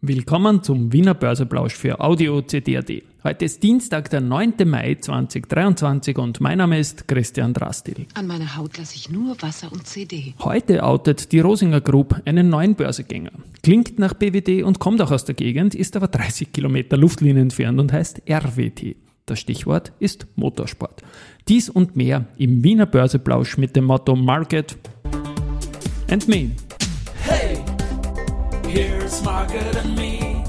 [0.00, 2.88] Willkommen zum Wiener Börseplausch für Audio CD.at.
[3.24, 4.54] Heute ist Dienstag, der 9.
[4.64, 8.06] Mai 2023 und mein Name ist Christian Drastil.
[8.14, 10.34] An meiner Haut lasse ich nur Wasser und CD.
[10.38, 13.32] Heute outet die Rosinger Group einen neuen Börsegänger.
[13.64, 17.80] Klingt nach BWD und kommt auch aus der Gegend, ist aber 30 Kilometer Luftlinie entfernt
[17.80, 18.94] und heißt RWT.
[19.26, 21.02] Das Stichwort ist Motorsport.
[21.48, 24.76] Dies und mehr im Wiener Börseplausch mit dem Motto Market
[26.08, 26.52] and Me.
[28.68, 30.44] Hey, here's Market and Me,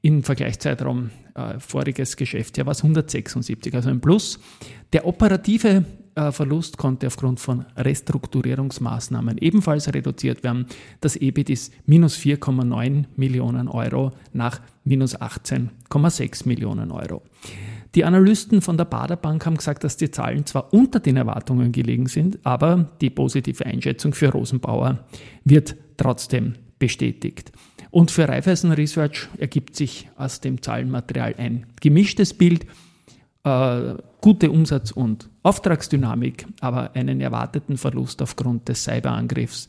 [0.00, 4.40] Im Vergleichszeitraum äh, voriges Geschäftsjahr war es 176, also ein Plus.
[4.92, 5.82] Der operative äh,
[6.16, 10.66] Verlust konnte aufgrund von Restrukturierungsmaßnahmen ebenfalls reduziert werden.
[11.00, 17.22] Das EBIT ist minus 4,9 Millionen Euro nach minus 18,6 Millionen Euro.
[17.94, 22.06] Die Analysten von der Baderbank haben gesagt, dass die Zahlen zwar unter den Erwartungen gelegen
[22.06, 25.06] sind, aber die positive Einschätzung für Rosenbauer
[25.44, 27.52] wird trotzdem bestätigt.
[27.90, 32.66] Und für Raiffeisen Research ergibt sich aus dem Zahlenmaterial ein gemischtes Bild,
[33.44, 33.94] äh,
[34.26, 39.68] gute Umsatz- und Auftragsdynamik, aber einen erwarteten Verlust aufgrund des Cyberangriffs.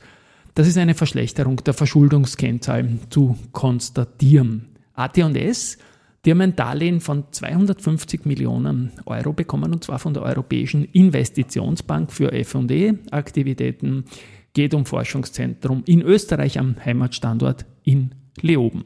[0.56, 4.69] Das ist eine Verschlechterung der Verschuldungskennzahlen zu konstatieren.
[4.96, 5.78] AT&S
[6.25, 12.12] die haben ein Darlehen von 250 Millionen Euro bekommen und zwar von der Europäischen Investitionsbank
[12.12, 14.06] für FE-Aktivitäten.
[14.53, 18.85] Geht um Forschungszentrum in Österreich am Heimatstandort in Leoben.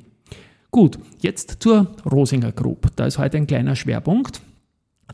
[0.70, 2.88] Gut, jetzt zur Rosinger Group.
[2.98, 4.42] Da ist heute ein kleiner Schwerpunkt.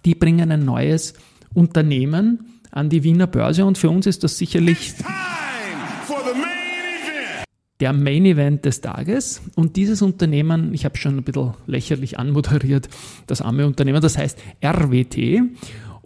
[0.05, 1.13] Die bringen ein neues
[1.53, 4.93] Unternehmen an die Wiener Börse und für uns ist das sicherlich
[7.79, 9.41] der Main Event des Tages.
[9.55, 12.89] Und dieses Unternehmen, ich habe schon ein bisschen lächerlich anmoderiert,
[13.27, 15.41] das arme Unternehmen, das heißt RWT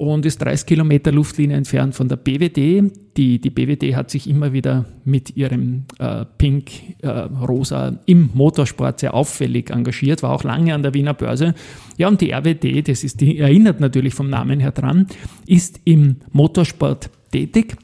[0.02, 2.92] und ist 30 Kilometer Luftlinie entfernt von der BWD.
[3.18, 6.72] Die, die BWD hat sich immer wieder mit ihrem äh, Pink
[7.04, 11.54] äh, Rosa im Motorsport sehr auffällig engagiert, war auch lange an der Wiener Börse.
[11.98, 15.06] Ja, und die RWD, das ist die, erinnert natürlich vom Namen her dran,
[15.46, 17.78] ist im Motorsport tätig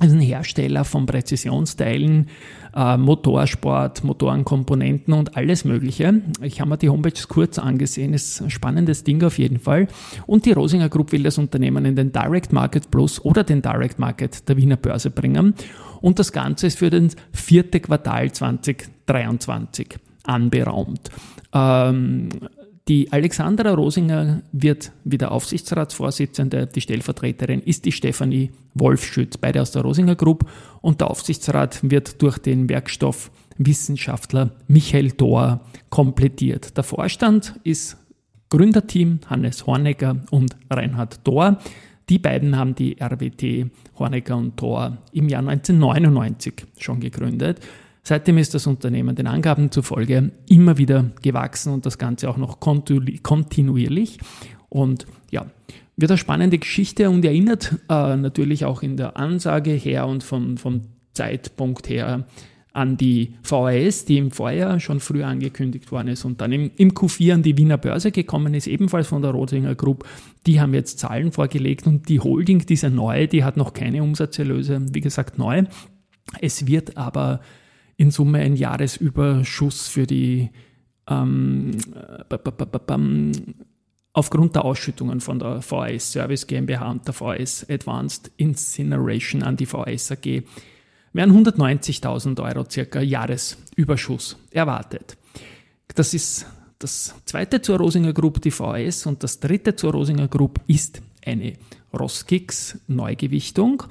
[0.00, 2.28] ist ein Hersteller von Präzisionsteilen,
[2.74, 6.22] äh, Motorsport, Motorenkomponenten und alles Mögliche.
[6.42, 9.88] Ich habe mir die Homepage kurz angesehen, ist ein spannendes Ding auf jeden Fall.
[10.26, 13.98] Und die Rosinger Group will das Unternehmen in den Direct Market Plus oder den Direct
[13.98, 15.54] Market der Wiener Börse bringen.
[16.00, 21.10] Und das Ganze ist für den vierte Quartal 2023 anberaumt.
[21.52, 22.28] Ähm,
[22.88, 26.66] die Alexandra Rosinger wird wieder Aufsichtsratsvorsitzende.
[26.66, 30.48] Die Stellvertreterin ist die Stefanie Wolfschütz, beide aus der Rosinger Group.
[30.80, 35.60] Und der Aufsichtsrat wird durch den Werkstoffwissenschaftler Michael Dohr
[35.90, 36.78] komplettiert.
[36.78, 37.98] Der Vorstand ist
[38.48, 41.58] Gründerteam Hannes Hornecker und Reinhard Dohr.
[42.08, 47.60] Die beiden haben die RWT Hornecker und Thor im Jahr 1999 schon gegründet.
[48.08, 52.58] Seitdem ist das Unternehmen den Angaben zufolge immer wieder gewachsen und das Ganze auch noch
[52.58, 54.16] kontinuierlich.
[54.70, 55.44] Und ja,
[55.98, 60.56] wird eine spannende Geschichte und erinnert äh, natürlich auch in der Ansage her und vom,
[60.56, 62.26] vom Zeitpunkt her
[62.72, 66.92] an die VHS, die im Vorjahr schon früher angekündigt worden ist und dann im, im
[66.92, 70.08] Q4 an die Wiener Börse gekommen ist, ebenfalls von der Rosinger Group.
[70.46, 74.80] Die haben jetzt Zahlen vorgelegt und die Holding, diese neue, die hat noch keine Umsatzerlöse,
[74.94, 75.64] wie gesagt neu.
[76.40, 77.40] Es wird aber
[77.98, 80.48] in Summe ein Jahresüberschuss für die
[81.08, 81.72] ähm,
[84.12, 89.66] aufgrund der Ausschüttungen von der VHS Service GmbH und der VHS Advanced Incineration an die
[89.66, 90.42] VHS AG
[91.12, 95.16] werden 190.000 Euro circa Jahresüberschuss erwartet.
[95.94, 96.46] Das ist
[96.78, 101.54] das zweite zur Rosinger Group, die VHS, und das dritte zur Rosinger Group ist eine
[101.92, 103.84] Roskix Neugewichtung.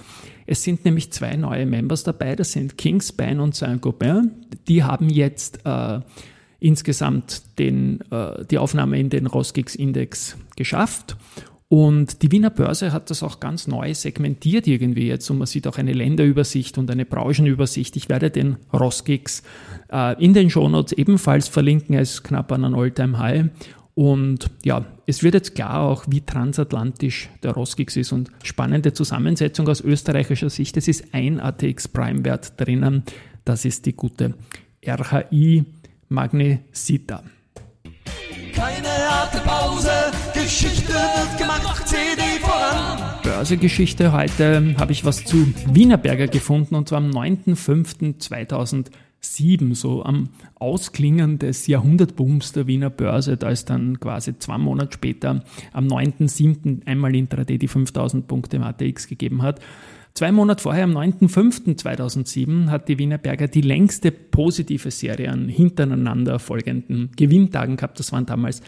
[0.45, 4.31] Es sind nämlich zwei neue Members dabei, das sind Kingspan und Saint-Gobain.
[4.67, 5.99] Die haben jetzt äh,
[6.59, 11.17] insgesamt den, äh, die Aufnahme in den Roskix-Index geschafft.
[11.69, 15.67] Und die Wiener Börse hat das auch ganz neu segmentiert irgendwie jetzt und man sieht
[15.67, 17.97] auch eine Länderübersicht und eine Branchenübersicht.
[17.97, 19.43] Ich werde den Roskix
[19.91, 23.49] äh, in den Shownotes ebenfalls verlinken, er ist knapp an einem All-Time-High.
[23.97, 29.67] Und ja, es wird jetzt klar auch, wie transatlantisch der Roskix ist und spannende Zusammensetzung
[29.67, 30.77] aus österreichischer Sicht.
[30.77, 33.01] Es ist ein ATX Prime-Wert drinnen,
[33.43, 34.35] das ist die gute
[34.85, 35.65] RHI
[36.09, 37.23] Magnesita.
[38.53, 39.89] Keine harte Pause,
[40.31, 42.99] Geschichte wird gemacht, CD voran.
[43.23, 44.11] Börsegeschichte.
[44.11, 47.09] Heute habe ich was zu Wienerberger gefunden und zwar am
[49.23, 53.37] 9.05.2007, so am Ausklingen des Jahrhundertbooms der Wiener Börse.
[53.37, 55.43] Da ist dann quasi zwei Monate später
[55.73, 56.85] am 9.07.
[56.85, 59.59] einmal intraday die 5000 Punkte im ATX gegeben hat.
[60.13, 67.11] Zwei Monate vorher, am 9.05.2007, hat die Wienerberger die längste positive Serie an hintereinander folgenden
[67.15, 67.99] Gewinntagen gehabt.
[67.99, 68.61] Das waren damals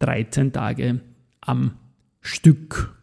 [0.00, 1.00] 13 Tage
[1.40, 1.72] am
[2.20, 2.99] Stück.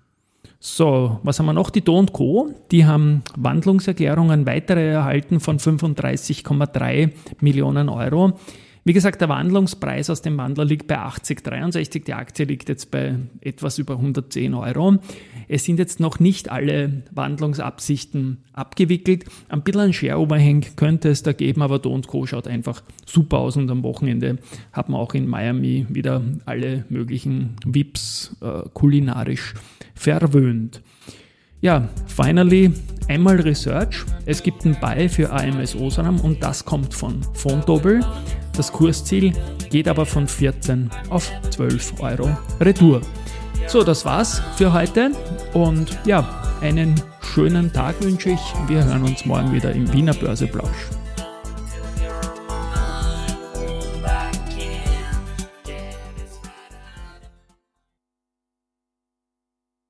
[0.59, 1.69] So, was haben wir noch?
[1.69, 2.51] Die Do Co.
[2.71, 7.11] Die haben Wandlungserklärungen weitere erhalten von 35,3
[7.41, 8.33] Millionen Euro.
[8.87, 12.05] Wie gesagt, der Wandlungspreis aus dem Wandler liegt bei 80,63.
[12.05, 14.99] Die Aktie liegt jetzt bei etwas über 110 Euro.
[15.49, 19.25] Es sind jetzt noch nicht alle Wandlungsabsichten abgewickelt.
[19.49, 22.25] Ein bisschen ein Share-Overhang könnte es da geben, aber Do Co.
[22.25, 24.37] schaut einfach super aus und am Wochenende
[24.71, 29.53] hat man auch in Miami wieder alle möglichen VIPs äh, kulinarisch
[29.95, 30.81] verwöhnt.
[31.59, 32.71] Ja, finally
[33.09, 34.05] einmal Research.
[34.25, 37.99] Es gibt ein Buy für AMS Osram und das kommt von Fontobel.
[38.57, 39.33] Das Kursziel
[39.69, 43.01] geht aber von 14 auf 12 Euro Retour.
[43.67, 45.11] So, das war's für heute
[45.53, 48.39] und ja, einen schönen Tag wünsche ich.
[48.67, 50.89] Wir hören uns morgen wieder im Wiener Börseplausch.